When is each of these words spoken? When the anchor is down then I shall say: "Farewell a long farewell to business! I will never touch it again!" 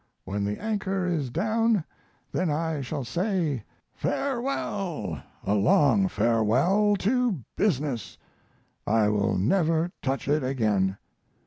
When 0.25 0.43
the 0.43 0.57
anchor 0.59 1.05
is 1.05 1.29
down 1.29 1.83
then 2.31 2.49
I 2.49 2.81
shall 2.81 3.03
say: 3.03 3.63
"Farewell 3.93 5.21
a 5.43 5.53
long 5.53 6.07
farewell 6.07 6.95
to 6.95 7.43
business! 7.55 8.17
I 8.87 9.09
will 9.09 9.37
never 9.37 9.91
touch 10.01 10.27
it 10.27 10.43
again!" 10.43 10.97